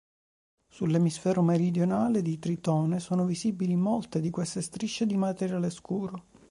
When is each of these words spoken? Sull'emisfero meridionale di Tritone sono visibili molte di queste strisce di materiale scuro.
Sull'emisfero 0.67 1.43
meridionale 1.43 2.23
di 2.23 2.39
Tritone 2.39 2.99
sono 2.99 3.23
visibili 3.23 3.75
molte 3.75 4.19
di 4.19 4.31
queste 4.31 4.63
strisce 4.63 5.05
di 5.05 5.15
materiale 5.15 5.69
scuro. 5.69 6.23